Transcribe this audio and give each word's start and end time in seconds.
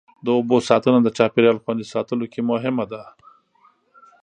د 0.25 0.27
اوبو 0.37 0.57
ساتنه 0.69 0.99
د 1.03 1.07
چاپېریال 1.17 1.57
خوندي 1.63 1.85
ساتلو 1.93 2.25
کې 2.33 2.41
مهمه 2.51 2.85
ده. 2.91 3.01